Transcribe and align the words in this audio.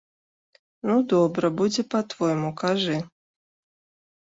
Ну, 0.89 0.95
добра, 1.13 1.51
будзе 1.61 1.85
па-твойму, 1.95 2.51
кажы. 2.65 2.97